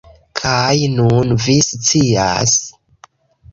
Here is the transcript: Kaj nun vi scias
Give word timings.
Kaj 0.39 0.77
nun 0.93 1.35
vi 1.45 1.57
scias 1.69 2.57